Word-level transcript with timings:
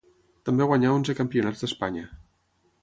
També 0.49 0.67
guanyà 0.71 0.93
onze 0.95 1.17
campionats 1.21 1.63
d'Espanya. 1.65 2.11